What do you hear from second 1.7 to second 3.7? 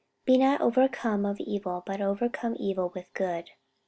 but overcome evil with good."